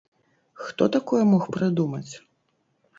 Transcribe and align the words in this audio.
Хто 0.67 0.87
такое 0.97 1.21
мог 1.35 1.43
прыдумаць? 1.59 2.13